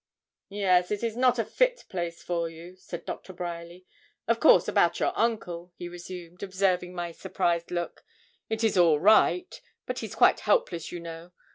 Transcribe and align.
'Yes, 0.49 0.89
it 0.89 1.03
is 1.03 1.15
not 1.15 1.37
a 1.37 1.45
fit 1.45 1.85
place 1.87 2.23
for 2.23 2.49
you,' 2.49 2.75
said 2.75 3.05
Doctor 3.05 3.33
Bryerly. 3.33 3.85
'Of 4.27 4.39
course, 4.39 4.67
about 4.67 4.99
your 4.99 5.13
uncle,' 5.15 5.73
he 5.75 5.87
resumed, 5.87 6.41
observing 6.41 6.95
my 6.95 7.11
surprised 7.11 7.69
look, 7.69 8.03
'it 8.49 8.63
is 8.63 8.77
all 8.79 8.99
right: 8.99 9.61
but 9.85 9.99
he's 9.99 10.15
quite 10.15 10.39
helpless, 10.39 10.91
you 10.91 10.99
know. 10.99 11.33